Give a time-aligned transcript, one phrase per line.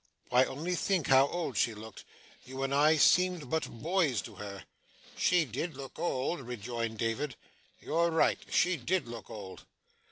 [0.29, 2.05] Why, only think how old she looked.
[2.43, 4.65] You and I seemed but boys to her.'
[5.15, 7.35] 'She did look old,' rejoined David.
[7.79, 8.39] 'You're right.
[8.49, 9.65] She did look old.